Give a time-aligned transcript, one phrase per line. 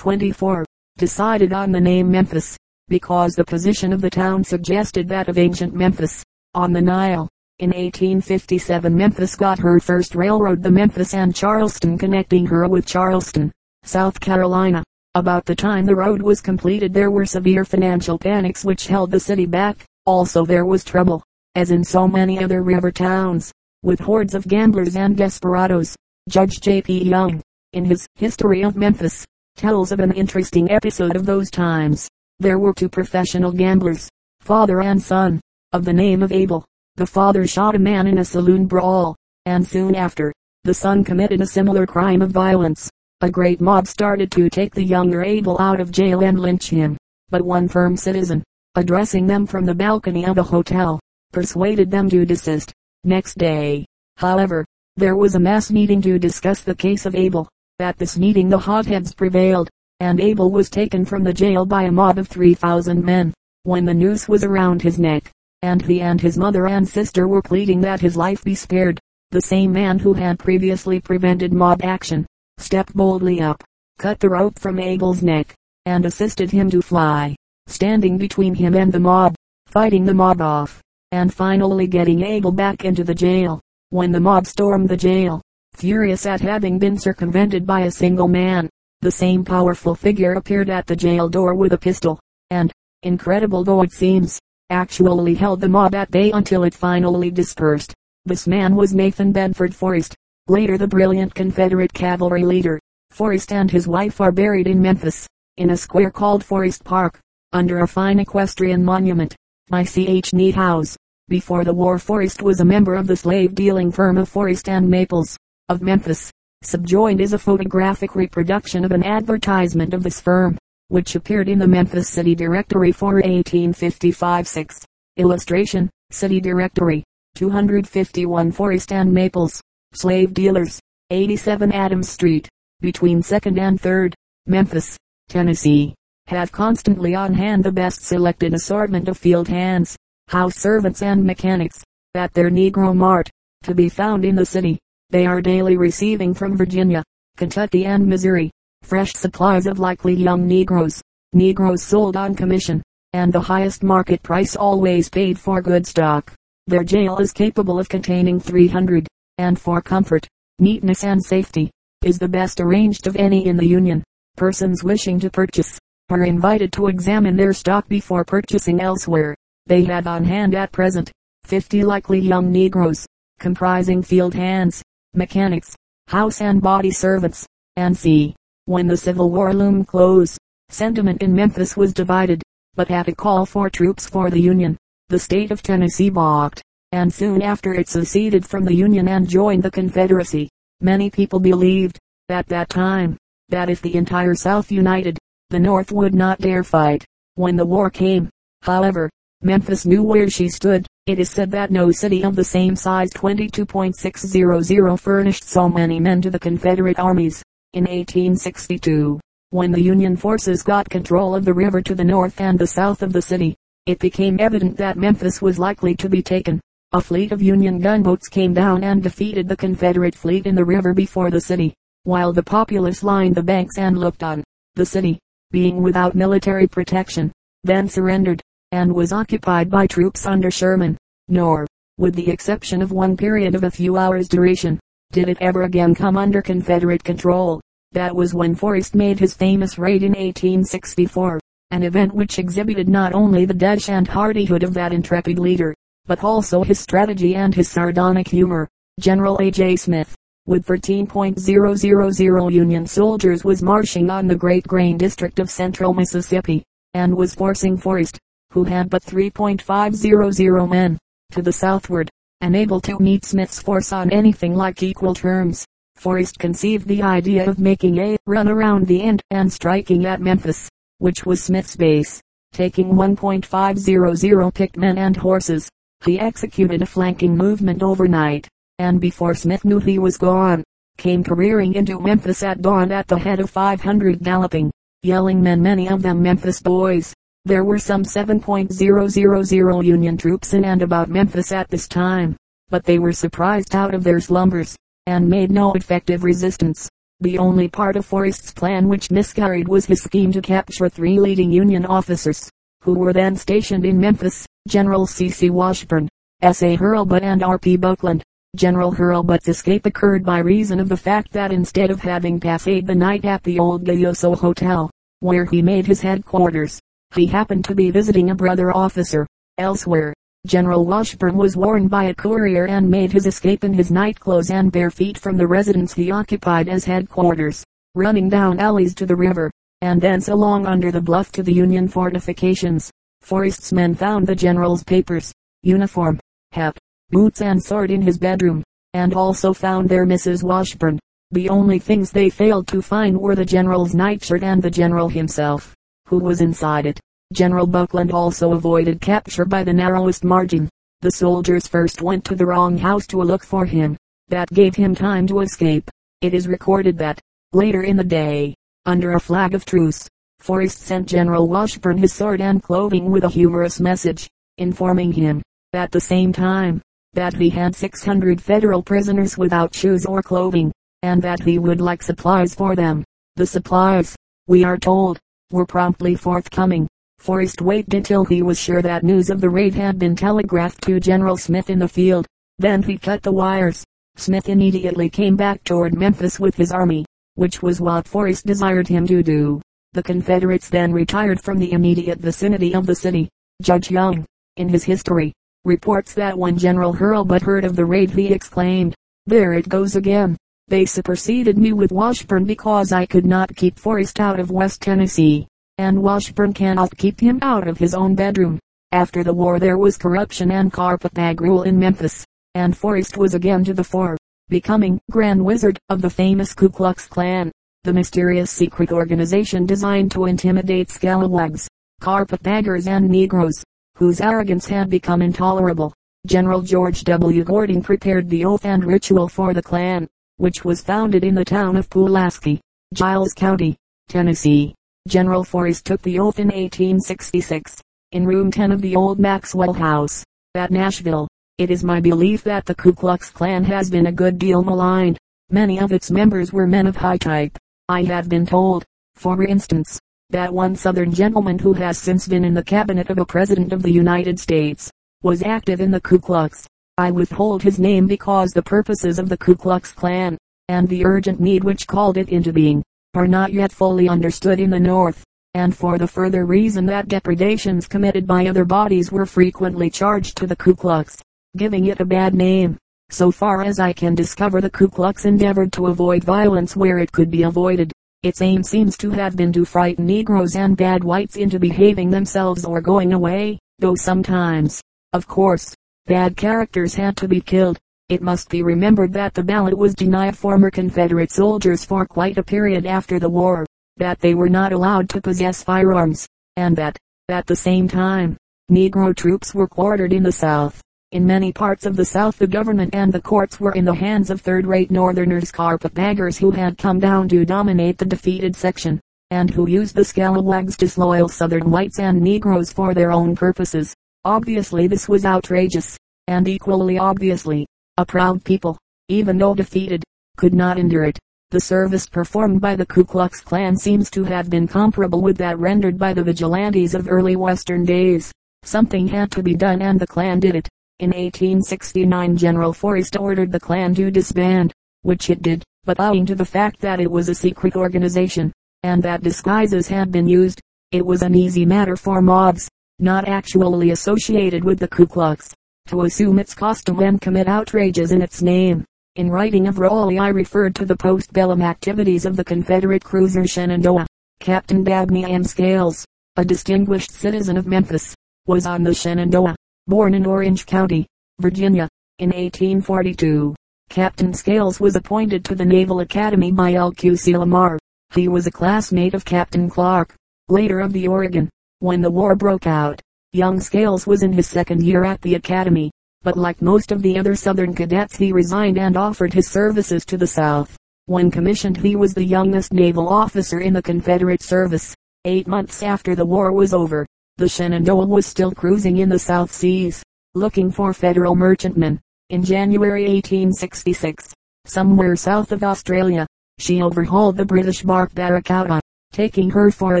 [0.00, 0.64] 24,
[0.96, 2.56] decided on the name Memphis,
[2.88, 6.22] because the position of the town suggested that of ancient Memphis,
[6.54, 7.28] on the Nile.
[7.58, 13.52] In 1857 Memphis got her first railroad the Memphis and Charleston connecting her with Charleston,
[13.82, 14.82] South Carolina.
[15.16, 19.20] About the time the road was completed there were severe financial panics which held the
[19.20, 19.84] city back.
[20.06, 21.22] Also there was trouble,
[21.56, 25.94] as in so many other river towns, with hordes of gamblers and desperados.
[26.30, 26.80] Judge J.
[26.80, 27.04] P.
[27.04, 27.42] Young,
[27.74, 29.26] in his History of Memphis,
[29.60, 32.08] tells of an interesting episode of those times.
[32.38, 34.08] There were two professional gamblers,
[34.40, 35.38] father and son,
[35.72, 36.64] of the name of Abel.
[36.96, 40.32] The father shot a man in a saloon brawl, and soon after,
[40.64, 42.88] the son committed a similar crime of violence.
[43.20, 46.96] A great mob started to take the younger Abel out of jail and lynch him.
[47.28, 48.42] But one firm citizen,
[48.76, 50.98] addressing them from the balcony of a hotel,
[51.32, 52.72] persuaded them to desist.
[53.04, 53.84] Next day,
[54.16, 54.64] however,
[54.96, 57.46] there was a mass meeting to discuss the case of Abel.
[57.80, 59.70] At this meeting the hotheads prevailed,
[60.00, 63.32] and Abel was taken from the jail by a mob of 3,000 men.
[63.62, 65.30] When the noose was around his neck,
[65.62, 69.40] and he and his mother and sister were pleading that his life be spared, the
[69.40, 72.26] same man who had previously prevented mob action,
[72.58, 73.64] stepped boldly up,
[73.98, 75.54] cut the rope from Abel's neck,
[75.86, 77.34] and assisted him to fly,
[77.66, 79.34] standing between him and the mob,
[79.66, 83.58] fighting the mob off, and finally getting Abel back into the jail.
[83.88, 85.40] When the mob stormed the jail,
[85.80, 88.68] furious at having been circumvented by a single man,
[89.00, 92.70] the same powerful figure appeared at the jail door with a pistol, and,
[93.02, 94.38] incredible though it seems,
[94.70, 97.94] actually held the mob at bay until it finally dispersed.
[98.26, 100.14] This man was Nathan Bedford Forrest,
[100.50, 102.80] Later the brilliant Confederate cavalry leader,
[103.12, 105.24] Forrest and his wife are buried in Memphis,
[105.58, 107.20] in a square called Forrest Park,
[107.52, 109.36] under a fine equestrian monument,
[109.68, 110.08] by C.
[110.08, 110.32] H.
[110.32, 110.96] Niehaus.
[111.28, 114.90] Before the war Forrest was a member of the slave dealing firm of Forrest and
[114.90, 115.36] Maples,
[115.70, 116.32] of Memphis.
[116.62, 121.68] Subjoined is a photographic reproduction of an advertisement of this firm, which appeared in the
[121.68, 124.82] Memphis City Directory for 1855-6.
[125.16, 127.04] Illustration, City Directory,
[127.36, 129.60] 251 Forrest and Maples
[129.92, 130.80] slave dealers,
[131.10, 132.48] 87 Adams Street,
[132.80, 134.14] between 2nd and 3rd,
[134.46, 134.96] Memphis,
[135.28, 135.94] Tennessee,
[136.26, 139.96] have constantly on hand the best selected assortment of field hands,
[140.26, 141.84] house servants and mechanics,
[142.16, 143.30] at their Negro Mart,
[143.62, 144.80] to be found in the city.
[145.10, 147.02] They are daily receiving from Virginia,
[147.36, 148.50] Kentucky and Missouri,
[148.82, 152.80] fresh supplies of likely young Negroes, Negroes sold on commission,
[153.12, 156.32] and the highest market price always paid for good stock.
[156.68, 160.28] Their jail is capable of containing 300 and for comfort,
[160.60, 161.70] neatness and safety,
[162.04, 164.04] is the best arranged of any in the Union.
[164.36, 165.76] Persons wishing to purchase,
[166.08, 169.34] are invited to examine their stock before purchasing elsewhere.
[169.66, 171.10] They have on hand at present,
[171.44, 173.06] 50 likely young Negroes,
[173.40, 174.82] comprising field hands,
[175.14, 175.74] mechanics,
[176.08, 178.34] house and body servants, and c.
[178.66, 180.38] When the Civil War loomed close,
[180.68, 182.42] sentiment in Memphis was divided,
[182.74, 184.76] but at a call for troops for the Union,
[185.08, 186.62] the state of Tennessee balked
[186.92, 190.48] and soon after it seceded from the Union and joined the Confederacy.
[190.80, 191.98] Many people believed,
[192.28, 193.16] at that time,
[193.48, 195.18] that if the entire South united,
[195.50, 197.04] the North would not dare fight.
[197.34, 198.28] When the war came,
[198.62, 199.08] however,
[199.42, 200.86] Memphis knew where she stood.
[201.06, 206.20] It is said that no city of the same size 22.600 furnished so many men
[206.20, 207.42] to the Confederate armies.
[207.72, 209.18] In 1862,
[209.48, 213.02] when the Union forces got control of the river to the north and the south
[213.02, 213.56] of the city,
[213.86, 216.60] it became evident that Memphis was likely to be taken.
[216.92, 220.92] A fleet of Union gunboats came down and defeated the Confederate fleet in the river
[220.92, 221.72] before the city,
[222.04, 224.44] while the populace lined the banks and looked on.
[224.74, 225.18] The city,
[225.50, 227.32] being without military protection,
[227.64, 228.42] then surrendered,
[228.72, 230.96] and was occupied by troops under Sherman.
[231.28, 231.66] Nor,
[231.98, 234.78] with the exception of one period of a few hours duration,
[235.12, 237.60] did it ever again come under Confederate control.
[237.92, 241.40] That was when Forrest made his famous raid in 1864,
[241.72, 245.74] an event which exhibited not only the dash and hardihood of that intrepid leader,
[246.06, 248.68] but also his strategy and his sardonic humor.
[249.00, 249.76] General A.J.
[249.76, 250.14] Smith,
[250.46, 256.62] with 13.000 Union soldiers was marching on the great grain district of central Mississippi,
[256.94, 258.18] and was forcing Forrest,
[258.50, 260.98] who had but 3.500 men,
[261.30, 262.10] to the southward,
[262.40, 265.64] unable to meet Smith's force on anything like equal terms.
[265.96, 270.68] Forrest conceived the idea of making a run around the end and striking at Memphis,
[270.98, 272.20] which was Smith's base,
[272.52, 275.68] taking 1.500 picked men and horses,
[276.04, 278.48] he executed a flanking movement overnight,
[278.78, 280.64] and before Smith knew he was gone,
[280.96, 284.70] came careering into Memphis at dawn at the head of 500 galloping,
[285.02, 287.14] yelling men many of them Memphis boys.
[287.46, 292.36] There were some 7.000 Union troops in and about Memphis at this time,
[292.68, 294.76] but they were surprised out of their slumbers,
[295.06, 296.86] and made no effective resistance.
[297.20, 301.50] The only part of Forrest's plan which miscarried was his scheme to capture three leading
[301.50, 302.50] Union officers,
[302.82, 305.30] who were then stationed in Memphis, General C.
[305.30, 305.48] C.
[305.48, 306.10] Washburn,
[306.42, 306.62] S.
[306.62, 306.76] A.
[306.76, 307.58] Hurlbut and R.
[307.58, 307.78] P.
[307.78, 308.22] Buckland.
[308.54, 312.94] General Hurlbut's escape occurred by reason of the fact that instead of having passed the
[312.94, 314.90] night at the old Gayoso Hotel,
[315.20, 316.80] where he made his headquarters,
[317.14, 319.26] he happened to be visiting a brother officer,
[319.58, 320.14] elsewhere.
[320.46, 324.72] General Washburn was warned by a courier and made his escape in his nightclothes and
[324.72, 327.64] bare feet from the residence he occupied as headquarters,
[327.94, 329.50] running down alleys to the river,
[329.82, 332.90] and thence along under the bluff to the Union fortifications.
[333.20, 335.32] Forrest's men found the general's papers,
[335.62, 336.18] uniform,
[336.52, 336.78] hat,
[337.10, 338.62] boots and sword in his bedroom,
[338.94, 340.42] and also found there Mrs.
[340.42, 340.98] Washburn.
[341.32, 345.74] The only things they failed to find were the general's nightshirt and the general himself,
[346.10, 347.00] who was inside it.
[347.32, 350.68] General Buckland also avoided capture by the narrowest margin.
[351.00, 353.96] The soldiers first went to the wrong house to look for him.
[354.28, 355.88] That gave him time to escape.
[356.20, 357.20] It is recorded that,
[357.52, 358.54] later in the day,
[358.86, 360.08] under a flag of truce,
[360.40, 364.28] Forrest sent General Washburn his sword and clothing with a humorous message,
[364.58, 365.42] informing him,
[365.72, 366.82] at the same time,
[367.12, 370.72] that he had 600 federal prisoners without shoes or clothing,
[371.02, 373.04] and that he would like supplies for them.
[373.36, 374.16] The supplies,
[374.48, 375.18] we are told,
[375.52, 376.88] were promptly forthcoming.
[377.18, 380.98] Forrest waited until he was sure that news of the raid had been telegraphed to
[380.98, 382.26] General Smith in the field.
[382.58, 383.84] Then he cut the wires.
[384.16, 387.04] Smith immediately came back toward Memphis with his army,
[387.34, 389.60] which was what Forrest desired him to do.
[389.92, 393.28] The Confederates then retired from the immediate vicinity of the city.
[393.60, 394.24] Judge Young,
[394.56, 395.32] in his history,
[395.64, 398.94] reports that when General Hurlbut heard of the raid he exclaimed,
[399.26, 400.36] there it goes again.
[400.70, 405.46] They superseded me with Washburn because I could not keep Forrest out of West Tennessee
[405.80, 408.58] and Washburn cannot keep him out of his own bedroom.
[408.92, 412.22] After the war there was corruption and carpetbag rule in Memphis,
[412.54, 414.18] and Forrest was again to the fore,
[414.50, 417.50] becoming Grand Wizard of the famous Ku Klux Klan,
[417.84, 421.66] the mysterious secret organization designed to intimidate scalawags,
[422.02, 423.64] carpetbaggers and Negroes,
[423.96, 425.94] whose arrogance had become intolerable.
[426.26, 427.42] General George W.
[427.42, 430.06] Gordon prepared the oath and ritual for the Klan,
[430.40, 432.62] which was founded in the town of Pulaski,
[432.94, 433.76] Giles County,
[434.08, 434.74] Tennessee.
[435.06, 437.76] General Forrest took the oath in 1866,
[438.12, 441.28] in room 10 of the old Maxwell House, at Nashville.
[441.58, 445.18] It is my belief that the Ku Klux Klan has been a good deal maligned.
[445.50, 447.58] Many of its members were men of high type.
[447.90, 450.00] I have been told, for instance,
[450.30, 453.82] that one southern gentleman who has since been in the cabinet of a president of
[453.82, 454.90] the United States,
[455.22, 456.66] was active in the Ku Klux.
[457.00, 460.36] I withhold his name because the purposes of the Ku Klux Klan,
[460.68, 462.82] and the urgent need which called it into being,
[463.14, 465.24] are not yet fully understood in the North,
[465.54, 470.46] and for the further reason that depredations committed by other bodies were frequently charged to
[470.46, 471.16] the Ku Klux,
[471.56, 472.76] giving it a bad name.
[473.08, 477.12] So far as I can discover the Ku Klux endeavored to avoid violence where it
[477.12, 477.92] could be avoided.
[478.22, 482.66] Its aim seems to have been to frighten Negroes and bad whites into behaving themselves
[482.66, 484.82] or going away, though sometimes,
[485.14, 485.74] of course,
[486.06, 487.78] bad characters had to be killed.
[488.08, 492.42] It must be remembered that the ballot was denied former Confederate soldiers for quite a
[492.42, 493.64] period after the war,
[493.98, 496.26] that they were not allowed to possess firearms,
[496.56, 496.98] and that,
[497.28, 498.36] at the same time,
[498.70, 500.80] Negro troops were quartered in the South.
[501.12, 504.30] In many parts of the South the government and the courts were in the hands
[504.30, 509.00] of third-rate Northerners carpetbaggers who had come down to dominate the defeated section,
[509.30, 513.94] and who used the scalawags disloyal Southern whites and Negroes for their own purposes.
[514.24, 515.96] Obviously this was outrageous,
[516.26, 518.76] and equally obviously, a proud people,
[519.08, 520.04] even though defeated,
[520.36, 521.18] could not endure it.
[521.52, 525.58] The service performed by the Ku Klux Klan seems to have been comparable with that
[525.58, 528.30] rendered by the vigilantes of early western days.
[528.62, 530.68] Something had to be done and the Klan did it.
[530.98, 536.34] In 1869 General Forrest ordered the Klan to disband, which it did, but owing to
[536.34, 540.60] the fact that it was a secret organization, and that disguises had been used,
[540.92, 542.68] it was an easy matter for mobs,
[543.00, 545.52] not actually associated with the Ku Klux,
[545.88, 548.84] to assume its costume and commit outrages in its name.
[549.16, 554.06] In writing of Raleigh I referred to the postbellum activities of the Confederate cruiser Shenandoah.
[554.38, 555.44] Captain Dabney M.
[555.44, 556.04] Scales,
[556.36, 558.14] a distinguished citizen of Memphis,
[558.46, 561.06] was on the Shenandoah, born in Orange County,
[561.40, 561.88] Virginia,
[562.18, 563.54] in 1842.
[563.88, 567.36] Captain Scales was appointed to the Naval Academy by L.Q.C.
[567.36, 567.78] Lamar.
[568.14, 570.14] He was a classmate of Captain Clark,
[570.48, 571.50] later of the Oregon.
[571.82, 573.00] When the war broke out,
[573.32, 577.18] Young Scales was in his second year at the academy, but like most of the
[577.18, 580.76] other southern cadets he resigned and offered his services to the South.
[581.06, 584.94] When commissioned he was the youngest naval officer in the Confederate service.
[585.24, 587.06] Eight months after the war was over,
[587.38, 590.02] the Shenandoah was still cruising in the South Seas,
[590.34, 591.98] looking for federal merchantmen.
[592.28, 594.34] In January 1866,
[594.66, 596.26] somewhere south of Australia,
[596.58, 598.79] she overhauled the British bark Barracuda,
[599.12, 600.00] taking her for a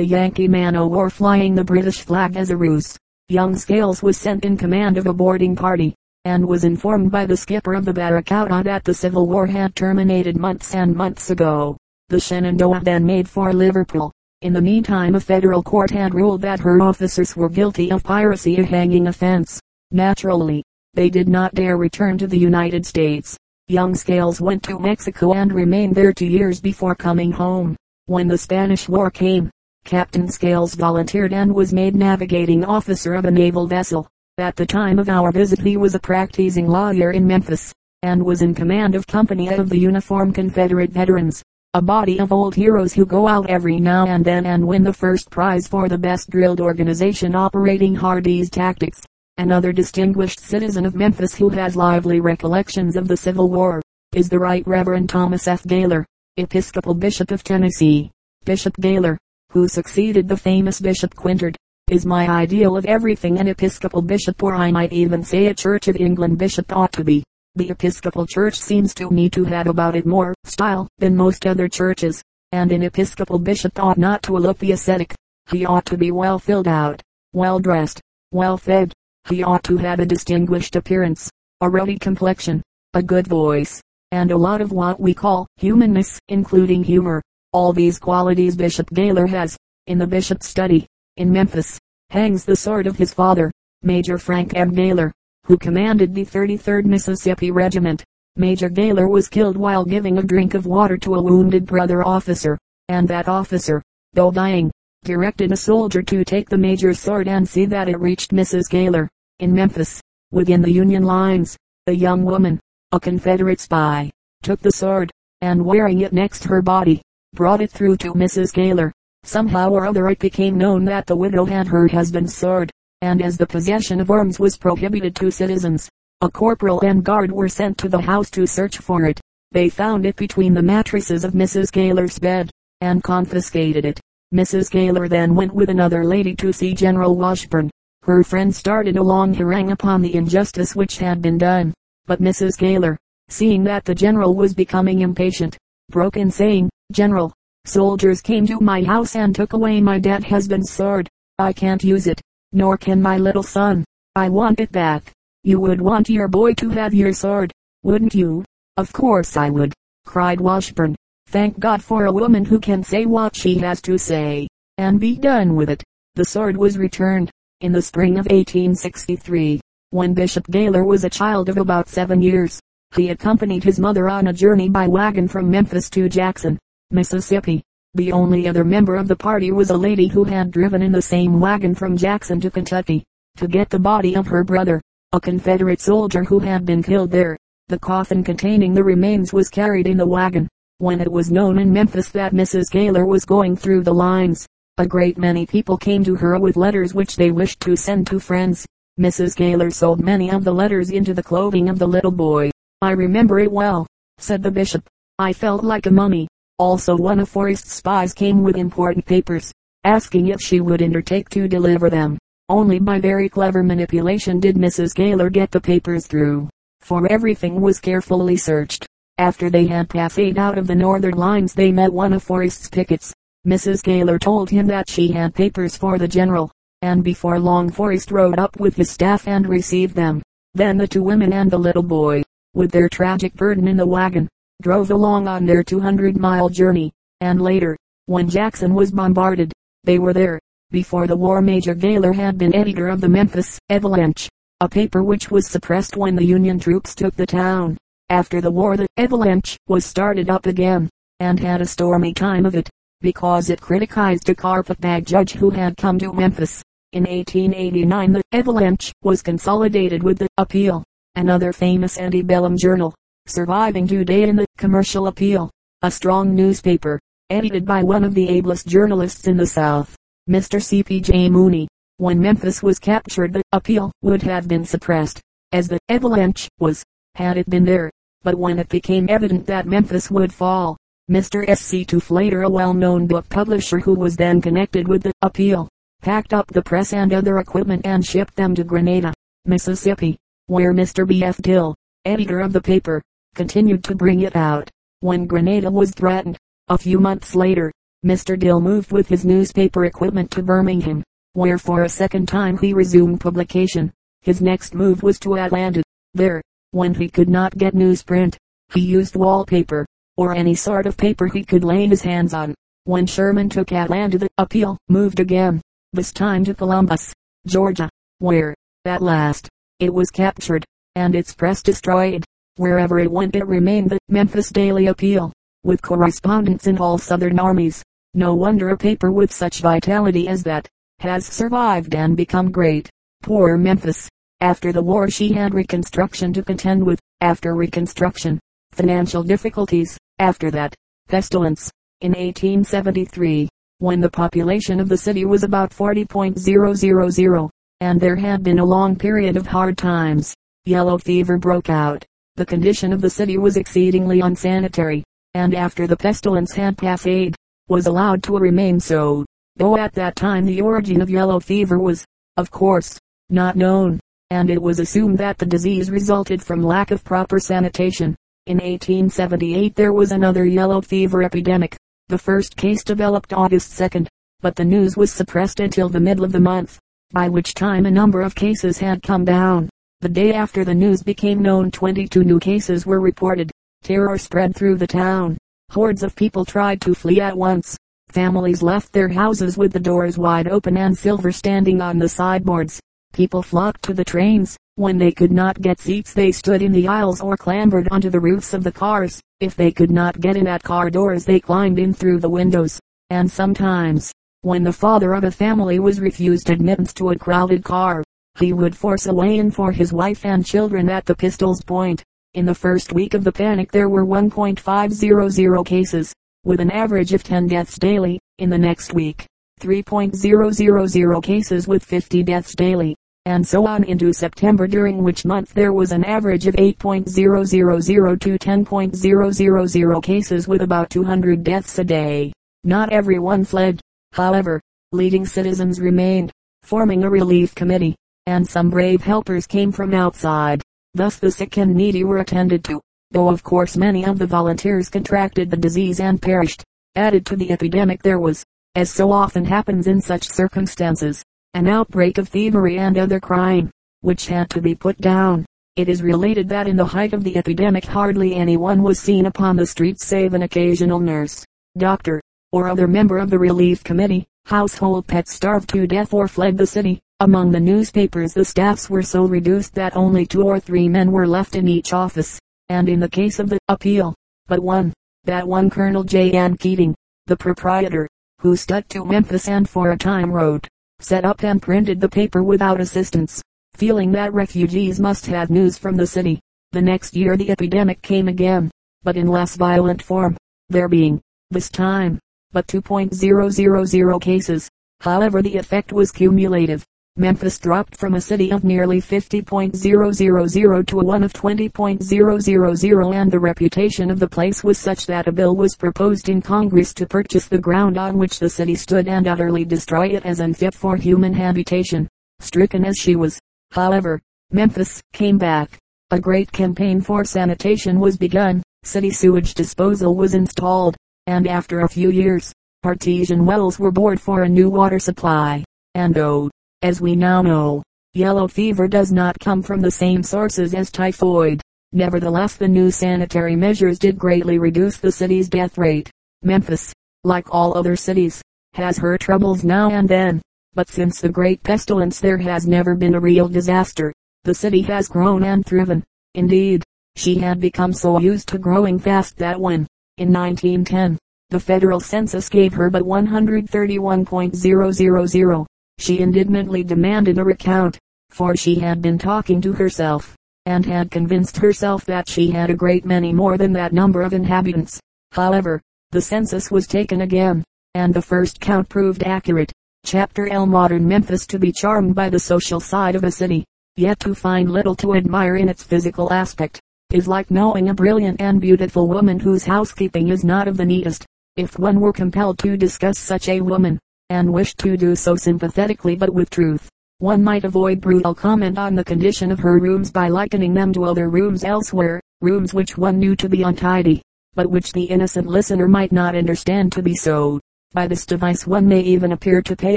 [0.00, 2.96] Yankee man o' war flying the British flag as a ruse.
[3.28, 7.36] Young Scales was sent in command of a boarding party, and was informed by the
[7.36, 11.76] skipper of the Barracuda that the Civil War had terminated months and months ago.
[12.08, 14.12] The Shenandoah then made for Liverpool.
[14.42, 18.56] In the meantime a federal court had ruled that her officers were guilty of piracy
[18.58, 19.60] a hanging offense.
[19.90, 20.62] Naturally,
[20.94, 23.36] they did not dare return to the United States.
[23.68, 27.76] Young Scales went to Mexico and remained there two years before coming home.
[28.10, 29.50] When the Spanish War came,
[29.84, 34.08] Captain Scales volunteered and was made navigating officer of a naval vessel.
[34.36, 38.42] At the time of our visit he was a practicing lawyer in Memphis, and was
[38.42, 41.40] in command of company of the Uniform Confederate Veterans,
[41.74, 44.92] a body of old heroes who go out every now and then and win the
[44.92, 49.00] first prize for the best drilled organization operating Hardee's tactics.
[49.38, 53.80] Another distinguished citizen of Memphis who has lively recollections of the Civil War,
[54.16, 55.62] is the Right Reverend Thomas F.
[55.62, 56.04] Gailor,
[56.40, 58.10] Episcopal Bishop of Tennessee.
[58.46, 59.18] Bishop Gailor,
[59.50, 61.54] who succeeded the famous Bishop Quintard,
[61.90, 65.86] is my ideal of everything an Episcopal bishop or I might even say a Church
[65.88, 67.22] of England bishop ought to be.
[67.56, 71.68] The Episcopal Church seems to me to have about it more style than most other
[71.68, 75.14] churches, and an Episcopal bishop ought not to look the ascetic.
[75.50, 77.02] He ought to be well filled out,
[77.34, 78.00] well dressed,
[78.32, 78.94] well fed.
[79.28, 81.30] He ought to have a distinguished appearance,
[81.60, 82.62] a ruddy complexion,
[82.94, 83.82] a good voice,
[84.12, 87.22] and a lot of what we call humanness, including humor.
[87.52, 89.56] All these qualities Bishop Gailor has.
[89.86, 90.86] In the bishop's study,
[91.16, 91.78] in Memphis,
[92.10, 93.50] hangs the sword of his father,
[93.82, 94.72] Major Frank M.
[94.72, 95.12] Gailor,
[95.44, 98.04] who commanded the 33rd Mississippi Regiment.
[98.36, 102.58] Major Gailor was killed while giving a drink of water to a wounded brother officer,
[102.88, 104.70] and that officer, though dying,
[105.04, 108.68] directed a soldier to take the major's sword and see that it reached Mrs.
[108.68, 109.08] Gailor.
[109.38, 110.00] In Memphis,
[110.30, 112.60] within the Union lines, a young woman,
[112.92, 114.10] a Confederate spy,
[114.42, 117.00] took the sword, and wearing it next her body,
[117.34, 118.52] brought it through to Mrs.
[118.52, 118.92] Gailor.
[119.22, 122.68] Somehow or other it became known that the widow had her husband's sword,
[123.00, 125.88] and as the possession of arms was prohibited to citizens,
[126.20, 129.20] a corporal and guard were sent to the house to search for it.
[129.52, 131.70] They found it between the mattresses of Mrs.
[131.70, 134.00] Gailor's bed, and confiscated it.
[134.34, 134.68] Mrs.
[134.68, 137.70] Gailor then went with another lady to see General Washburn.
[138.02, 141.72] Her friend started a long harangue upon the injustice which had been done.
[142.06, 142.58] But Mrs.
[142.58, 145.56] Gailor, seeing that the general was becoming impatient,
[145.90, 147.32] broke in saying, General,
[147.64, 151.08] soldiers came to my house and took away my dead husband's sword.
[151.38, 152.20] I can't use it,
[152.52, 153.84] nor can my little son.
[154.16, 155.12] I want it back.
[155.44, 157.52] You would want your boy to have your sword,
[157.82, 158.44] wouldn't you?
[158.76, 159.72] Of course I would,
[160.04, 160.96] cried Washburn.
[161.28, 165.16] Thank God for a woman who can say what she has to say, and be
[165.16, 165.84] done with it.
[166.16, 167.30] The sword was returned,
[167.60, 169.60] in the spring of 1863.
[169.92, 172.60] When Bishop Gailor was a child of about seven years,
[172.94, 176.60] he accompanied his mother on a journey by wagon from Memphis to Jackson,
[176.92, 177.64] Mississippi.
[177.94, 181.02] The only other member of the party was a lady who had driven in the
[181.02, 183.02] same wagon from Jackson to Kentucky,
[183.38, 184.80] to get the body of her brother,
[185.10, 187.36] a Confederate soldier who had been killed there.
[187.66, 190.46] The coffin containing the remains was carried in the wagon.
[190.78, 192.70] When it was known in Memphis that Mrs.
[192.70, 194.46] Gailor was going through the lines,
[194.78, 198.20] a great many people came to her with letters which they wished to send to
[198.20, 198.64] friends.
[199.00, 199.34] Mrs.
[199.34, 202.50] Gailor sold many of the letters into the clothing of the little boy.
[202.82, 203.86] I remember it well,
[204.18, 204.86] said the bishop.
[205.18, 206.28] I felt like a mummy.
[206.58, 209.50] Also one of Forrest's spies came with important papers,
[209.84, 212.18] asking if she would undertake to deliver them.
[212.50, 214.94] Only by very clever manipulation did Mrs.
[214.94, 216.50] Gailor get the papers through,
[216.82, 218.86] for everything was carefully searched.
[219.16, 223.14] After they had passed out of the northern lines they met one of Forrest's pickets.
[223.46, 223.82] Mrs.
[223.82, 228.38] Gailor told him that she had papers for the general, and before long Forrest rode
[228.38, 230.22] up with his staff and received them.
[230.54, 232.22] Then the two women and the little boy,
[232.54, 234.28] with their tragic burden in the wagon,
[234.62, 239.52] drove along on their 200-mile journey, and later, when Jackson was bombarded,
[239.84, 240.40] they were there.
[240.70, 244.28] Before the war Major Gailor had been editor of the Memphis Avalanche,
[244.60, 247.76] a paper which was suppressed when the Union troops took the town.
[248.08, 250.88] After the war the Avalanche was started up again,
[251.20, 252.68] and had a stormy time of it,
[253.00, 258.92] because it criticized a carpetbag judge who had come to Memphis in 1889 the Avalanche
[259.02, 260.82] was consolidated with the Appeal,
[261.14, 262.92] another famous antebellum journal,
[263.26, 265.50] surviving today in the Commercial Appeal,
[265.82, 266.98] a strong newspaper,
[267.30, 269.94] edited by one of the ablest journalists in the South,
[270.28, 270.60] Mr.
[270.60, 271.30] C.P.J.
[271.30, 271.68] Mooney.
[271.98, 275.20] When Memphis was captured the Appeal would have been suppressed,
[275.52, 276.82] as the Avalanche was,
[277.14, 277.90] had it been there.
[278.22, 280.76] But when it became evident that Memphis would fall,
[281.08, 281.48] Mr.
[281.48, 281.60] S.
[281.60, 281.84] C.
[281.84, 285.68] Tuflater, a well-known book publisher who was then connected with the Appeal,
[286.00, 289.12] packed up the press and other equipment and shipped them to Grenada,
[289.44, 290.16] Mississippi,
[290.46, 291.06] where Mr.
[291.06, 291.22] B.
[291.22, 291.38] F.
[291.38, 293.02] Dill, editor of the paper,
[293.34, 294.70] continued to bring it out.
[295.00, 296.36] When Grenada was threatened,
[296.68, 297.72] A few months later,
[298.04, 298.38] Mr.
[298.38, 301.02] Dill moved with his newspaper equipment to Birmingham,
[301.34, 303.92] where for a second time he resumed publication.
[304.22, 305.82] His next move was to Atlanta.
[306.14, 306.42] There,
[306.72, 308.36] when he could not get newsprint,
[308.72, 312.54] he used wallpaper, or any sort of paper he could lay his hands on.
[312.84, 315.60] When Sherman took Atlanta the appeal moved again,
[315.92, 317.12] this time to Columbus,
[317.46, 317.88] Georgia,
[318.20, 318.54] where,
[318.84, 319.48] at last,
[319.80, 322.24] it was captured, and its press destroyed.
[322.56, 325.32] Wherever it went it remained the Memphis Daily Appeal,
[325.64, 327.82] with correspondents in all southern armies.
[328.14, 330.68] No wonder a paper with such vitality as that,
[331.00, 332.88] has survived and become great.
[333.22, 334.08] Poor Memphis.
[334.40, 337.00] After the war she had reconstruction to contend with.
[337.20, 338.38] After reconstruction,
[338.72, 339.98] financial difficulties.
[340.18, 340.74] After that,
[341.08, 341.70] pestilence.
[342.00, 343.48] In 1873,
[343.80, 348.94] when the population of the city was about 40.000, and there had been a long
[348.94, 350.34] period of hard times,
[350.66, 352.04] yellow fever broke out.
[352.36, 355.02] The condition of the city was exceedingly unsanitary,
[355.34, 357.34] and after the pestilence had passed, aid,
[357.68, 359.24] was allowed to remain so,
[359.56, 362.04] though at that time the origin of yellow fever was,
[362.36, 362.98] of course,
[363.30, 363.98] not known,
[364.30, 368.14] and it was assumed that the disease resulted from lack of proper sanitation.
[368.46, 371.76] In 1878 there was another yellow fever epidemic.
[372.10, 374.08] The first case developed August 2nd,
[374.40, 376.76] but the news was suppressed until the middle of the month,
[377.12, 379.70] by which time a number of cases had come down.
[380.00, 383.52] The day after the news became known 22 new cases were reported.
[383.84, 385.38] Terror spread through the town.
[385.70, 387.76] Hordes of people tried to flee at once.
[388.08, 392.80] Families left their houses with the doors wide open and silver standing on the sideboards.
[393.12, 394.56] People flocked to the trains.
[394.76, 398.20] When they could not get seats they stood in the aisles or clambered onto the
[398.20, 399.20] roofs of the cars.
[399.40, 402.80] If they could not get in at car doors they climbed in through the windows.
[403.10, 404.12] And sometimes,
[404.42, 408.02] when the father of a family was refused admittance to a crowded car,
[408.38, 412.02] he would force a way in for his wife and children at the pistol's point.
[412.34, 416.14] In the first week of the panic there were 1.500 cases,
[416.44, 418.20] with an average of 10 deaths daily.
[418.38, 419.26] In the next week,
[419.60, 425.72] 3.000 cases with 50 deaths daily, and so on into September during which month there
[425.72, 432.32] was an average of 8.000 to 10.000 cases with about 200 deaths a day.
[432.64, 433.80] Not everyone fled,
[434.12, 434.60] however.
[434.92, 437.94] Leading citizens remained, forming a relief committee,
[438.26, 440.62] and some brave helpers came from outside.
[440.94, 442.80] Thus the sick and needy were attended to,
[443.12, 446.64] though of course many of the volunteers contracted the disease and perished.
[446.96, 448.44] Added to the epidemic there was,
[448.76, 453.68] as so often happens in such circumstances, an outbreak of thievery and other crime,
[454.02, 455.44] which had to be put down.
[455.74, 459.56] It is related that in the height of the epidemic hardly anyone was seen upon
[459.56, 461.44] the streets save an occasional nurse,
[461.76, 462.20] doctor,
[462.52, 464.26] or other member of the relief committee.
[464.46, 467.00] Household pets starved to death or fled the city.
[467.20, 471.26] Among the newspapers the staffs were so reduced that only two or three men were
[471.26, 474.14] left in each office, and in the case of the appeal,
[474.46, 474.92] but one,
[475.24, 476.30] that one Colonel J.
[476.32, 476.56] N.
[476.56, 476.94] Keating,
[477.26, 478.08] the proprietor,
[478.40, 480.66] who stuck to Memphis and for a time wrote,
[480.98, 483.42] set up and printed the paper without assistance,
[483.74, 486.40] feeling that refugees must have news from the city.
[486.72, 488.70] The next year the epidemic came again,
[489.02, 490.38] but in less violent form,
[490.70, 492.18] there being, this time,
[492.52, 494.70] but 2.000 cases.
[495.00, 496.84] However the effect was cumulative.
[497.16, 503.38] Memphis dropped from a city of nearly 50.000 to a one of 20.000 and the
[503.38, 507.46] reputation of the place was such that a bill was proposed in Congress to purchase
[507.46, 511.32] the ground on which the city stood and utterly destroy it as unfit for human
[511.32, 512.08] habitation.
[512.38, 513.40] Stricken as she was,
[513.72, 514.20] however,
[514.52, 515.78] Memphis came back.
[516.12, 520.96] A great campaign for sanitation was begun, city sewage disposal was installed,
[521.26, 522.52] and after a few years,
[522.84, 526.48] artesian wells were bored for a new water supply, and oh,
[526.82, 527.82] as we now know,
[528.14, 531.60] yellow fever does not come from the same sources as typhoid.
[531.92, 536.10] Nevertheless the new sanitary measures did greatly reduce the city's death rate.
[536.42, 536.92] Memphis,
[537.24, 538.40] like all other cities,
[538.74, 540.40] has her troubles now and then.
[540.72, 544.12] But since the great pestilence there has never been a real disaster.
[544.44, 546.02] The city has grown and thriven.
[546.34, 546.82] Indeed,
[547.16, 551.18] she had become so used to growing fast that when, in 1910,
[551.50, 555.66] the federal census gave her but 131.000,
[556.00, 557.98] she indignantly demanded a recount,
[558.30, 560.34] for she had been talking to herself,
[560.66, 564.32] and had convinced herself that she had a great many more than that number of
[564.32, 564.98] inhabitants.
[565.32, 567.62] However, the census was taken again,
[567.94, 569.72] and the first count proved accurate.
[570.04, 573.64] Chapter L Modern Memphis to be charmed by the social side of a city,
[573.96, 576.80] yet to find little to admire in its physical aspect,
[577.12, 581.26] is like knowing a brilliant and beautiful woman whose housekeeping is not of the neatest.
[581.56, 583.98] If one were compelled to discuss such a woman,
[584.30, 586.88] and wished to do so sympathetically but with truth.
[587.18, 591.04] One might avoid brutal comment on the condition of her rooms by likening them to
[591.04, 594.22] other rooms elsewhere, rooms which one knew to be untidy,
[594.54, 597.60] but which the innocent listener might not understand to be so.
[597.92, 599.96] By this device one may even appear to pay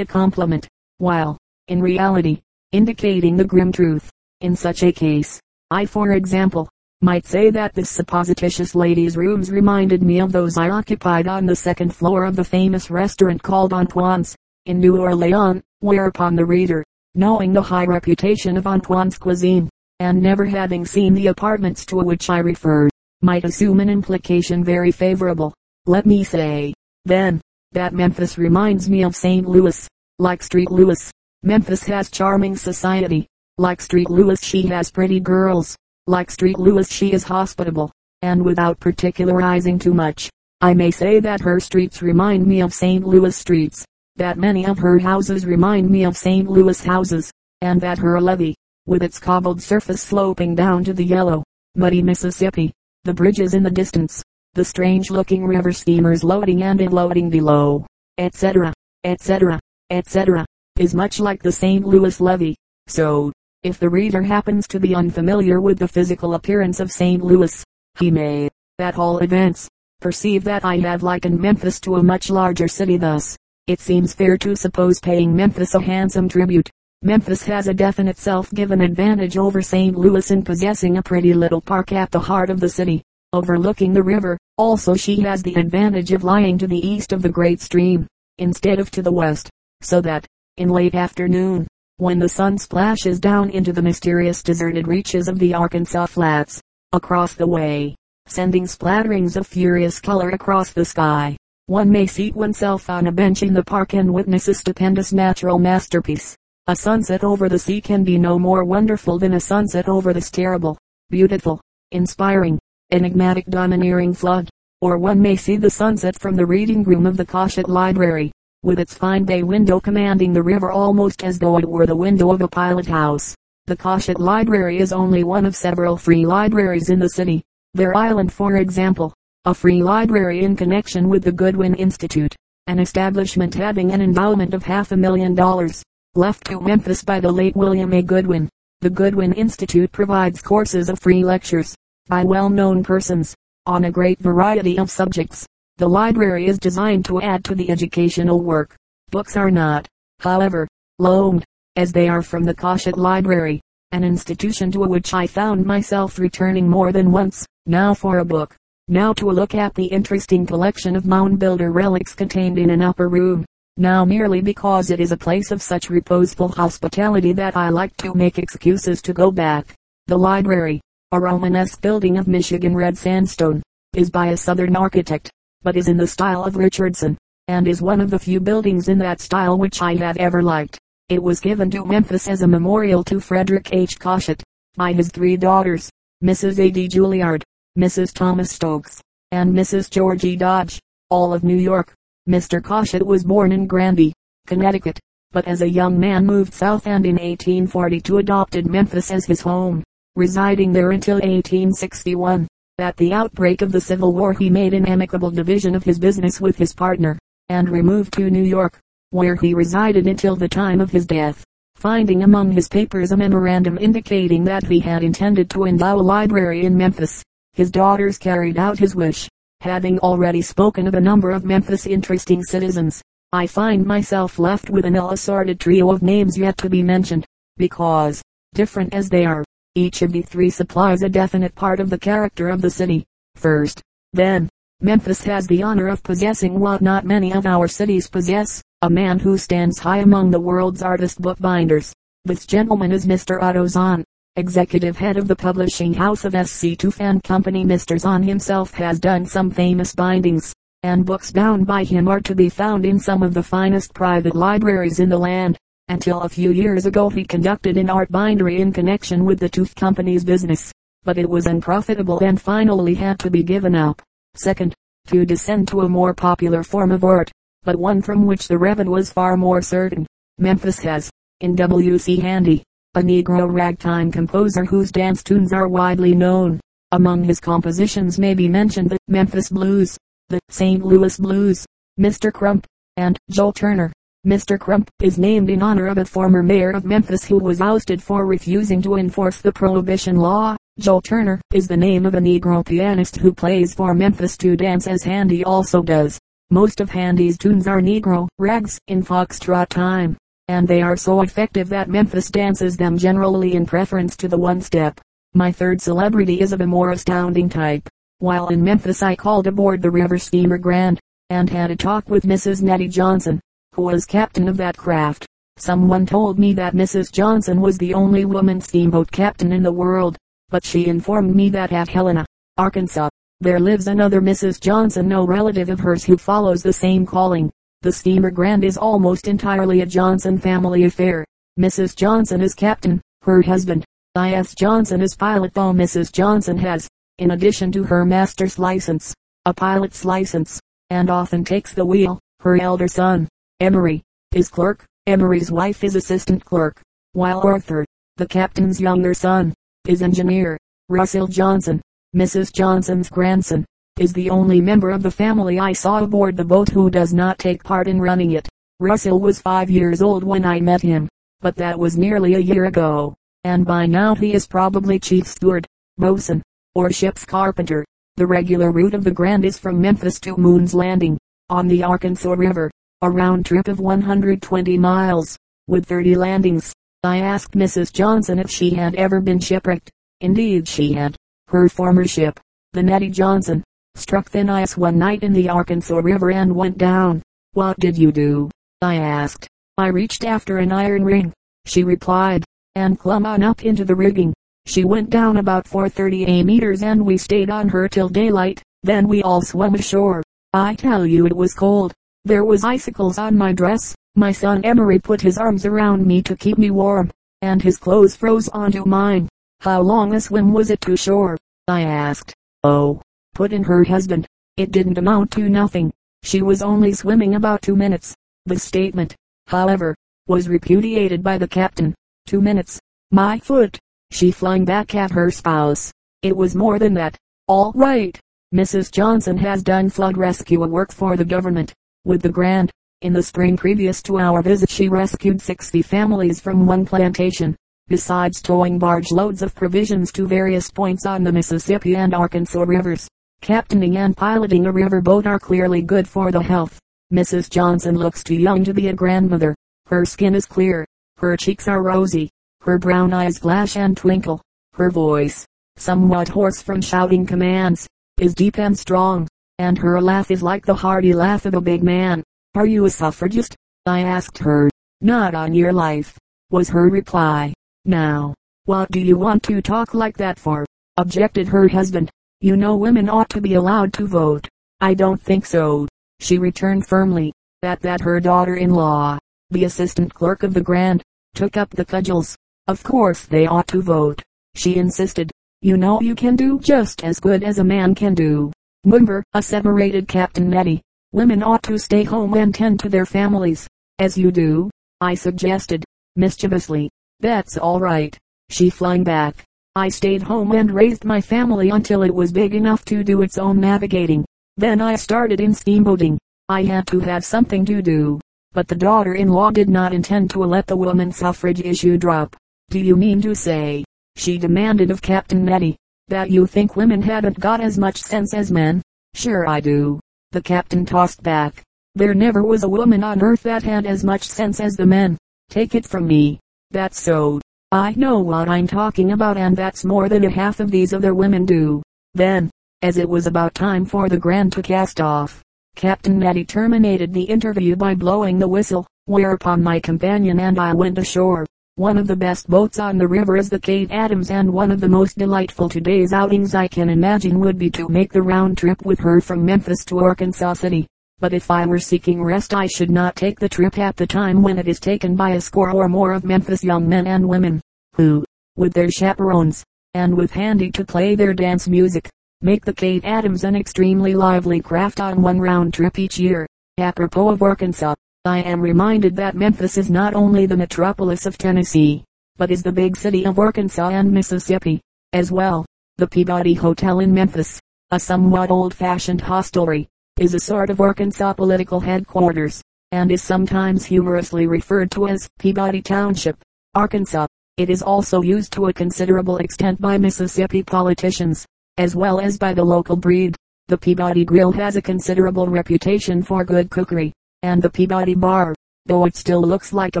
[0.00, 0.68] a compliment,
[0.98, 2.42] while, in reality,
[2.72, 4.10] indicating the grim truth.
[4.40, 6.68] In such a case, I for example,
[7.04, 11.54] might say that this supposititious lady's rooms reminded me of those I occupied on the
[11.54, 16.82] second floor of the famous restaurant called Antoine's, in New Orleans, whereupon the reader,
[17.14, 19.68] knowing the high reputation of Antoine's cuisine,
[20.00, 22.90] and never having seen the apartments to which I referred,
[23.20, 25.52] might assume an implication very favorable.
[25.84, 26.72] Let me say,
[27.04, 29.46] then, that Memphis reminds me of St.
[29.46, 29.86] Louis,
[30.18, 31.10] like Street Louis.
[31.42, 33.28] Memphis has charming society.
[33.58, 35.76] Like Street Louis she has pretty girls.
[36.06, 37.90] Like Street Louis she is hospitable.
[38.20, 43.06] And without particularizing too much, I may say that her streets remind me of St.
[43.06, 43.86] Louis streets.
[44.16, 46.48] That many of her houses remind me of St.
[46.48, 47.30] Louis houses.
[47.62, 48.54] And that her levee,
[48.86, 51.42] with its cobbled surface sloping down to the yellow,
[51.74, 52.72] muddy Mississippi,
[53.04, 57.86] the bridges in the distance, the strange looking river steamers loading and unloading below,
[58.18, 59.58] etc., etc.,
[59.90, 60.44] etc.,
[60.78, 61.86] is much like the St.
[61.86, 62.56] Louis levee.
[62.88, 63.32] So,
[63.64, 67.24] if the reader happens to be unfamiliar with the physical appearance of St.
[67.24, 67.64] Louis,
[67.98, 69.66] he may, at all events,
[70.00, 73.38] perceive that I have likened Memphis to a much larger city thus.
[73.66, 78.82] It seems fair to suppose paying Memphis a handsome tribute, Memphis has a definite self-given
[78.82, 79.96] advantage over St.
[79.96, 84.02] Louis in possessing a pretty little park at the heart of the city, overlooking the
[84.02, 84.38] river.
[84.58, 88.78] Also she has the advantage of lying to the east of the great stream, instead
[88.78, 89.48] of to the west,
[89.80, 90.26] so that,
[90.58, 91.66] in late afternoon,
[91.98, 96.60] when the sun splashes down into the mysterious deserted reaches of the Arkansas Flats,
[96.92, 97.94] across the way,
[98.26, 103.44] sending splatterings of furious color across the sky, one may seat oneself on a bench
[103.44, 106.34] in the park and witness a stupendous natural masterpiece.
[106.66, 110.32] A sunset over the sea can be no more wonderful than a sunset over this
[110.32, 110.76] terrible,
[111.10, 111.60] beautiful,
[111.92, 112.58] inspiring,
[112.90, 114.50] enigmatic domineering flood.
[114.80, 118.32] Or one may see the sunset from the reading room of the Cossitt Library,
[118.64, 122.32] with its fine bay window commanding the river almost as though it were the window
[122.32, 123.34] of a pilot house.
[123.66, 127.42] The Cossitt Library is only one of several free libraries in the city.
[127.74, 132.34] Bear Island for example, a free library in connection with the Goodwyn Institute,
[132.66, 135.82] an establishment having an endowment of half a million dollars
[136.14, 138.02] left to Memphis by the late William A.
[138.02, 138.48] Goodwyn.
[138.80, 141.74] The Goodwyn Institute provides courses of free lectures,
[142.06, 143.34] by well-known persons,
[143.66, 145.46] on a great variety of subjects.
[145.78, 148.76] The library is designed to add to the educational work.
[149.10, 149.88] Books are not,
[150.20, 151.44] however, loaned,
[151.76, 153.60] as they are from the Cossitt Library,
[153.90, 158.54] an institution to which I found myself returning more than once, now for a book,
[158.86, 163.08] now to look at the interesting collection of mound builder relics contained in an upper
[163.08, 163.44] room
[163.76, 168.14] now merely because it is a place of such reposeful hospitality that I like to
[168.14, 169.74] make excuses to go back.
[170.06, 175.32] The library, a Romanesque building of Michigan red sandstone, is by a southern architect,
[175.64, 178.98] but is in the style of Richardson, and is one of the few buildings in
[178.98, 180.78] that style which I have ever liked.
[181.08, 183.98] It was given to Memphis as a memorial to Frederick H.
[183.98, 184.42] Cossitt,
[184.76, 185.90] by his three daughters,
[186.22, 186.58] Mrs.
[186.58, 186.70] A.
[186.70, 186.86] D.
[186.86, 187.42] Juilliard,
[187.78, 188.12] Mrs.
[188.12, 189.00] Thomas Stokes,
[189.32, 189.90] and Mrs.
[189.90, 190.78] Georgie Dodge,
[191.10, 191.92] all of New York.
[192.28, 192.62] Mr.
[192.62, 194.12] Cossitt was born in Granby,
[194.46, 194.98] Connecticut,
[195.32, 199.82] but as a young man moved south and in 1842 adopted Memphis as his home,
[200.16, 202.46] residing there until 1861.
[202.78, 206.40] At the outbreak of the Civil War he made an amicable division of his business
[206.40, 208.78] with his partner, and removed to New York,
[209.10, 211.44] where he resided until the time of his death.
[211.76, 216.64] Finding among his papers a memorandum indicating that he had intended to endow a library
[216.64, 219.28] in Memphis, his daughters carried out his wish
[219.64, 223.00] Having already spoken of a number of Memphis interesting citizens,
[223.32, 227.24] I find myself left with an ill-assorted trio of names yet to be mentioned,
[227.56, 229.42] because, different as they are,
[229.76, 233.04] each of the three supplies a definite part of the character of the city.
[233.34, 233.82] First,
[234.12, 234.48] then,
[234.80, 239.18] Memphis has the honor of possessing what not many of our cities possess, a man
[239.18, 241.92] who stands high among the world's artist bookbinders.
[242.24, 243.42] This gentleman is Mr.
[243.42, 244.04] Otto Zahn,
[244.36, 246.52] executive head of the publishing house of S.
[246.52, 246.76] C.
[246.76, 247.64] Toof and Company.
[247.64, 247.98] Mr.
[247.98, 250.52] Zahn himself has done some famous bindings,
[250.84, 254.36] and books bound by him are to be found in some of the finest private
[254.36, 255.58] libraries in the land.
[255.88, 259.74] Until a few years ago he conducted an art bindery in connection with the Toof
[259.74, 264.00] Company's business, but it was unprofitable and finally had to be given up.
[264.34, 264.74] Second,
[265.08, 267.30] to descend to a more popular form of art,
[267.64, 270.06] but one from which the revenue was far more certain.
[270.38, 271.98] Memphis has, in W.
[271.98, 272.16] C.
[272.16, 272.62] Handy,
[272.94, 276.60] a Negro ragtime composer whose dance tunes are widely known.
[276.92, 279.98] Among his compositions may be mentioned the Memphis Blues,
[280.30, 280.82] the St.
[280.82, 281.66] Louis Blues,
[282.00, 282.32] Mr.
[282.32, 282.66] Crump,
[282.96, 283.92] and Joe Turner.
[284.26, 284.58] Mr.
[284.58, 288.24] Crump is named in honor of a former mayor of Memphis who was ousted for
[288.24, 290.56] refusing to enforce the prohibition law.
[290.78, 294.86] Joe Turner is the name of a Negro pianist who plays for Memphis to dance
[294.86, 296.18] as Handy also does.
[296.50, 300.16] Most of Handy's tunes are Negro rags in foxtrot time,
[300.48, 304.98] and they are so effective that Memphis dances them generally in preference to the one-step.
[305.34, 307.86] My third celebrity is of a more astounding type.
[308.20, 312.24] While in Memphis I called aboard the river steamer Grand, and had a talk with
[312.24, 312.62] Mrs.
[312.62, 313.38] Nettie Johnson,
[313.76, 315.26] was captain of that craft.
[315.56, 317.12] Someone told me that Mrs.
[317.12, 320.16] Johnson was the only woman steamboat captain in the world,
[320.48, 322.24] but she informed me that at Helena,
[322.56, 323.08] Arkansas,
[323.40, 324.60] there lives another Mrs.
[324.60, 327.50] Johnson, no relative of hers who follows the same calling.
[327.82, 331.24] The steamer Grand is almost entirely a Johnson family affair.
[331.58, 331.94] Mrs.
[331.94, 333.84] Johnson is captain, her husband,
[334.16, 334.54] I.S.
[334.54, 336.12] Johnson is pilot though Mrs.
[336.12, 339.12] Johnson has, in addition to her master's license,
[339.44, 340.60] a pilot's license,
[340.90, 342.20] and often takes the wheel.
[342.40, 343.28] Her elder son,
[343.64, 344.02] Emery,
[344.34, 344.84] is clerk.
[345.06, 346.82] Emery's wife is assistant clerk,
[347.14, 347.86] while Arthur,
[348.18, 349.54] the captain's younger son,
[349.88, 350.58] is engineer.
[350.90, 351.80] Russell Johnson,
[352.14, 352.52] Mrs.
[352.52, 353.64] Johnson's grandson,
[353.98, 357.38] is the only member of the family I saw aboard the boat who does not
[357.38, 358.46] take part in running it.
[358.80, 361.08] Russell was five years old when I met him,
[361.40, 365.66] but that was nearly a year ago, and by now he is probably chief steward,
[365.96, 366.42] bosun,
[366.74, 367.82] or ship's carpenter.
[368.16, 371.16] The regular route of the Grand is from Memphis to Moon's Landing,
[371.48, 372.70] on the Arkansas River,
[373.04, 376.72] a round trip of 120 miles, with 30 landings.
[377.02, 377.92] I asked Mrs.
[377.92, 379.90] Johnson if she had ever been shipwrecked.
[380.22, 381.14] Indeed she had.
[381.48, 382.40] Her former ship,
[382.72, 383.62] the Nettie Johnson,
[383.94, 387.22] struck thin ice one night in the Arkansas River and went down.
[387.52, 388.50] What did you do?
[388.80, 389.46] I asked.
[389.76, 391.32] I reached after an iron ring,
[391.66, 392.42] she replied,
[392.74, 394.32] and clumb on up into the rigging.
[394.64, 398.62] She went down about 4.30 meters and we stayed on her till daylight.
[398.82, 400.22] Then we all swam ashore.
[400.54, 401.92] I tell you it was cold.
[402.24, 403.94] There was icicles on my dress.
[404.14, 407.10] My son Emery put his arms around me to keep me warm,
[407.42, 409.28] and his clothes froze onto mine.
[409.60, 411.36] How long a swim was it to shore?
[411.68, 412.34] I asked.
[412.62, 413.02] Oh,
[413.34, 414.26] put in her husband.
[414.56, 415.92] It didn't amount to nothing.
[416.22, 418.14] She was only swimming about two minutes.
[418.46, 419.14] The statement,
[419.46, 419.94] however,
[420.26, 421.94] was repudiated by the captain.
[422.26, 422.80] Two minutes.
[423.10, 423.78] My foot
[424.14, 425.92] she flung back at her spouse.
[426.22, 427.18] It was more than that.
[427.48, 428.16] All right.
[428.54, 428.92] Mrs.
[428.92, 431.74] Johnson has done flood rescue work for the government.
[432.06, 436.66] With the Grand, in the spring previous to our visit she rescued 60 families from
[436.66, 437.56] one plantation,
[437.88, 443.08] besides towing barge loads of provisions to various points on the Mississippi and Arkansas rivers.
[443.40, 446.78] Captaining and piloting a river boat are clearly good for the health.
[447.10, 447.48] Mrs.
[447.48, 449.54] Johnson looks too young to be a grandmother.
[449.86, 450.86] Her skin is clear.
[451.16, 452.28] Her cheeks are rosy.
[452.60, 454.42] Her brown eyes flash and twinkle.
[454.74, 457.86] Her voice, somewhat hoarse from shouting commands,
[458.18, 459.26] is deep and strong,
[459.58, 462.22] and her laugh is like the hearty laugh of a big man.
[462.54, 463.56] Are you a suffragist?
[463.86, 464.70] I asked her.
[465.00, 466.18] Not on your life,
[466.50, 467.52] was her reply.
[467.84, 470.64] Now, what do you want to talk like that for?
[470.96, 472.10] objected her husband.
[472.40, 474.48] You know women ought to be allowed to vote.
[474.80, 475.88] I don't think so,
[476.20, 477.32] she returned firmly.
[477.62, 479.18] At that her daughter-in-law,
[479.50, 481.02] the assistant clerk of the Grand,
[481.34, 482.36] took up the cudgels.
[482.66, 484.22] Of course they ought to vote,
[484.54, 485.30] she insisted.
[485.62, 488.52] You know you can do just as good as a man can do.
[488.86, 490.82] Mumber, asseverated Captain Nettie.
[491.12, 493.66] Women ought to stay home and tend to their families,
[493.98, 494.68] as you do,
[495.00, 495.84] I suggested,
[496.16, 496.90] mischievously.
[497.20, 498.16] That's all right,
[498.50, 499.42] she flung back.
[499.74, 503.38] I stayed home and raised my family until it was big enough to do its
[503.38, 504.24] own navigating.
[504.58, 506.18] Then I started in steamboating.
[506.50, 508.20] I had to have something to do.
[508.52, 512.36] But the daughter-in-law did not intend to let the woman suffrage issue drop.
[512.70, 513.84] Do you mean to say,
[514.16, 515.76] she demanded of Captain Nettie,
[516.08, 518.82] that you think women haven't got as much sense as men?
[519.14, 520.00] Sure I do.
[520.32, 521.62] The captain tossed back.
[521.94, 525.16] There never was a woman on earth that had as much sense as the men.
[525.48, 526.40] Take it from me.
[526.70, 527.40] That's so.
[527.70, 531.14] I know what I'm talking about and that's more than a half of these other
[531.14, 531.82] women do.
[532.14, 532.50] Then,
[532.82, 535.42] as it was about time for the Grand to cast off,
[535.74, 540.98] Captain Nettie terminated the interview by blowing the whistle, whereupon my companion and I went
[540.98, 541.46] ashore.
[541.76, 544.80] One of the best boats on the river is the Kate Adams and one of
[544.80, 548.86] the most delightful today's outings I can imagine would be to make the round trip
[548.86, 550.86] with her from Memphis to Arkansas City.
[551.18, 554.40] But if I were seeking rest I should not take the trip at the time
[554.40, 557.60] when it is taken by a score or more of Memphis young men and women,
[557.96, 562.08] who, with their chaperones, and with Handy to play their dance music,
[562.40, 566.46] make the Kate Adams an extremely lively craft on one round trip each year.
[566.78, 572.04] Apropos of Arkansas, I am reminded that Memphis is not only the metropolis of Tennessee,
[572.38, 574.80] but is the big city of Arkansas and Mississippi,
[575.12, 575.66] as well.
[575.98, 577.60] The Peabody Hotel in Memphis,
[577.90, 584.46] a somewhat old-fashioned hostelry, is a sort of Arkansas political headquarters, and is sometimes humorously
[584.46, 586.38] referred to as Peabody Township,
[586.74, 587.26] Arkansas.
[587.58, 591.44] It is also used to a considerable extent by Mississippi politicians,
[591.76, 593.36] as well as by the local breed.
[593.68, 597.12] The Peabody Grill has a considerable reputation for good cookery,
[597.44, 598.54] and the Peabody Bar,
[598.86, 600.00] though it still looks like a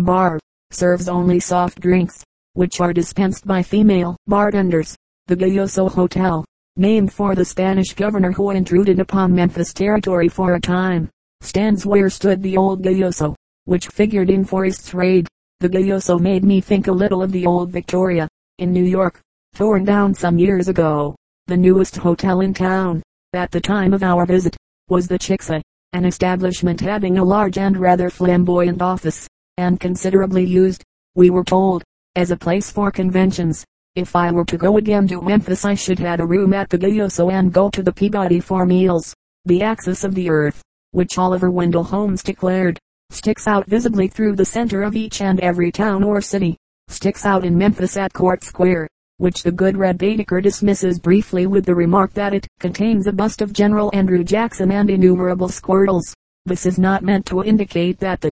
[0.00, 4.96] bar, serves only soft drinks, which are dispensed by female bartenders.
[5.26, 6.42] The Gayoso Hotel,
[6.76, 11.10] named for the Spanish governor who intruded upon Memphis territory for a time,
[11.42, 13.34] stands where stood the old Gayoso,
[13.66, 15.28] which figured in Forrest's raid.
[15.60, 18.26] The Gayoso made me think a little of the old Victoria,
[18.58, 19.20] in New York,
[19.54, 21.14] torn down some years ago.
[21.46, 23.02] The newest hotel in town,
[23.34, 24.56] at the time of our visit,
[24.88, 25.60] was the Chicksa,
[25.94, 29.28] an establishment having a large and rather flamboyant office,
[29.58, 30.82] and considerably used,
[31.14, 31.84] we were told,
[32.16, 33.64] as a place for conventions.
[33.94, 36.78] If I were to go again to Memphis I should have a room at the
[36.78, 39.14] Gayoso and go to the Peabody for meals.
[39.44, 42.76] The axis of the earth, which Oliver Wendell Holmes declared,
[43.10, 46.56] sticks out visibly through the center of each and every town or city,
[46.88, 51.64] sticks out in Memphis at Court Square, which the good Red Baedeker dismisses briefly with
[51.64, 56.14] the remark that it contains a bust of General Andrew Jackson and innumerable squirrels.
[56.46, 58.30] This is not meant to indicate that the